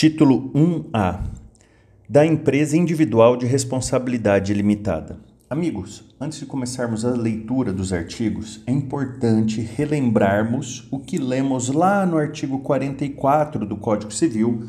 [0.00, 1.20] Título 1A
[2.08, 5.20] da empresa individual de responsabilidade limitada.
[5.50, 12.06] Amigos, antes de começarmos a leitura dos artigos, é importante relembrarmos o que lemos lá
[12.06, 14.66] no artigo 44 do Código Civil,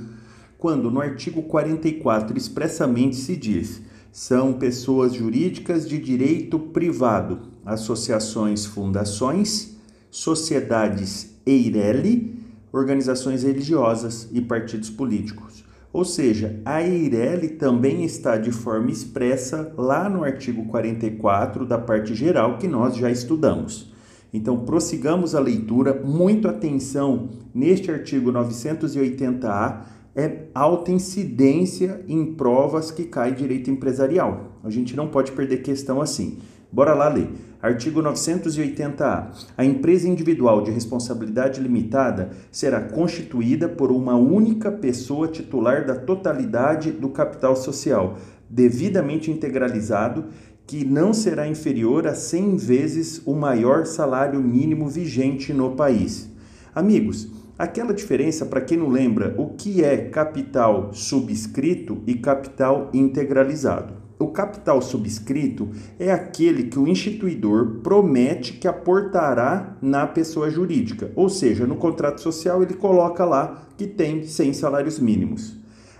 [0.57, 9.77] quando no artigo 44 expressamente se diz: são pessoas jurídicas de direito privado, associações, fundações,
[10.09, 12.40] sociedades EIRELI
[12.71, 15.63] organizações religiosas e partidos políticos.
[15.93, 22.15] Ou seja, a EIRELI também está de forma expressa lá no artigo 44 da parte
[22.15, 23.91] geral que nós já estudamos.
[24.33, 29.81] Então, prossigamos a leitura, muito atenção neste artigo 980A,
[30.15, 34.59] é alta incidência em provas que cai direito empresarial.
[34.63, 36.37] A gente não pode perder questão assim.
[36.71, 37.27] Bora lá ler.
[37.61, 39.31] Artigo 980-A.
[39.57, 46.91] A empresa individual de responsabilidade limitada será constituída por uma única pessoa titular da totalidade
[46.91, 48.17] do capital social,
[48.49, 50.25] devidamente integralizado,
[50.65, 56.29] que não será inferior a 100 vezes o maior salário mínimo vigente no país.
[56.73, 57.27] Amigos,
[57.59, 64.00] aquela diferença, para quem não lembra, o que é capital subscrito e capital integralizado?
[64.21, 71.27] O capital subscrito é aquele que o instituidor promete que aportará na pessoa jurídica, ou
[71.27, 75.57] seja, no contrato social ele coloca lá que tem 100 salários mínimos.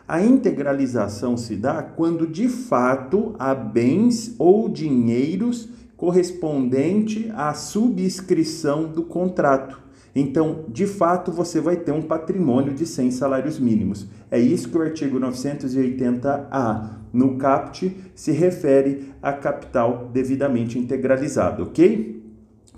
[0.07, 9.01] A integralização se dá quando de fato há bens ou dinheiros correspondente à subscrição do
[9.01, 9.81] contrato.
[10.13, 14.05] Então, de fato, você vai ter um patrimônio de 100 salários mínimos.
[14.29, 22.21] É isso que o artigo 980-A no CAPT se refere a capital devidamente integralizado, ok?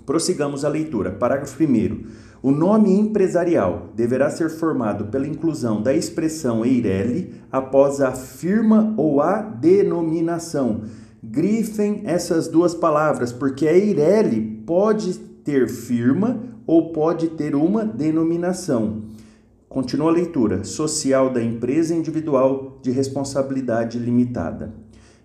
[0.04, 1.10] Prossigamos a leitura.
[1.10, 2.24] Parágrafo 1.
[2.42, 9.22] O nome empresarial deverá ser formado pela inclusão da expressão EIRELI após a firma ou
[9.22, 10.82] a denominação.
[11.22, 19.04] Grifem essas duas palavras, porque a EIRELI pode ter firma ou pode ter uma denominação.
[19.74, 20.62] Continua a leitura.
[20.62, 24.72] Social da empresa individual de responsabilidade limitada.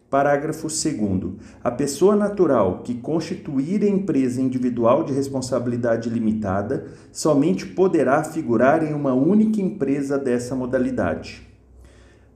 [0.10, 1.34] Parágrafo 2.
[1.64, 9.14] A pessoa natural que constituir empresa individual de responsabilidade limitada somente poderá figurar em uma
[9.14, 11.48] única empresa dessa modalidade.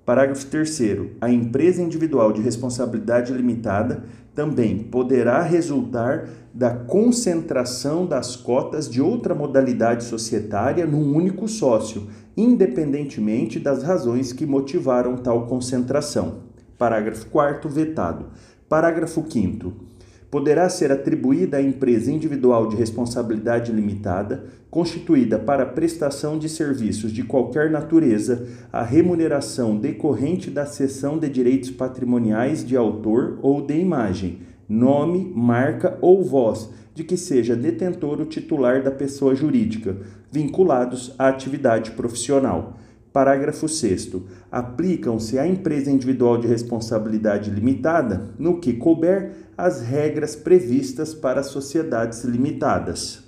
[0.06, 0.82] Parágrafo 3.
[1.22, 4.04] A empresa individual de responsabilidade limitada
[4.36, 13.60] também poderá resultar da concentração das cotas de outra modalidade societária num único sócio, independentemente
[13.60, 16.40] das razões que motivaram tal concentração.
[16.78, 17.70] Parágrafo 4.
[17.70, 18.26] Vetado.
[18.68, 19.93] Parágrafo 5
[20.34, 27.22] poderá ser atribuída à empresa individual de responsabilidade limitada, constituída para prestação de serviços de
[27.22, 34.40] qualquer natureza, a remuneração decorrente da cessão de direitos patrimoniais de autor ou de imagem,
[34.68, 39.98] nome, marca ou voz de que seja detentor o titular da pessoa jurídica,
[40.32, 42.74] vinculados à atividade profissional
[43.14, 44.14] Parágrafo 6.
[44.52, 52.24] Aplicam-se à empresa individual de responsabilidade limitada, no que couber, as regras previstas para sociedades
[52.24, 53.24] limitadas.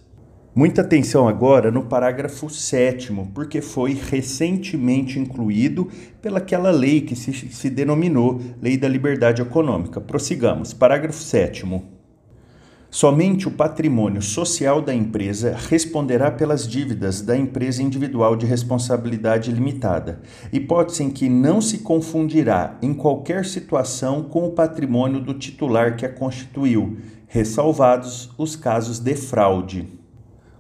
[0.56, 5.88] Muita atenção agora no parágrafo 7, porque foi recentemente incluído
[6.20, 10.02] pelaquela lei que se, se denominou Lei da Liberdade Econômica.
[10.02, 10.74] Prossigamos.
[10.74, 11.66] Parágrafo 7.
[12.96, 20.22] Somente o patrimônio social da empresa responderá pelas dívidas da empresa individual de responsabilidade limitada,
[20.50, 26.06] hipótese em que não se confundirá em qualquer situação com o patrimônio do titular que
[26.06, 26.96] a constituiu,
[27.28, 29.90] ressalvados os casos de fraude.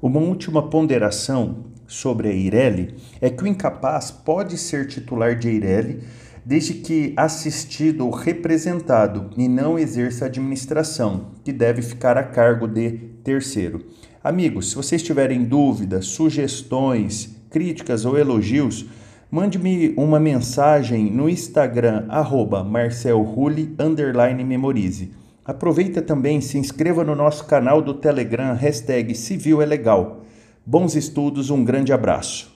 [0.02, 6.04] Uma última ponderação sobre a Eireli é que o incapaz pode ser titular de Eireli
[6.46, 12.92] desde que assistido ou representado e não exerça administração, que deve ficar a cargo de
[13.24, 13.84] terceiro.
[14.24, 18.86] Amigos, se vocês tiverem dúvidas, sugestões, críticas ou elogios,
[19.32, 22.64] mande-me uma mensagem no Instagram, arroba
[24.46, 25.12] memorize.
[25.44, 30.24] Aproveita também, se inscreva no nosso canal do Telegram, hashtag Civil é Legal.
[30.66, 32.55] Bons estudos, um grande abraço.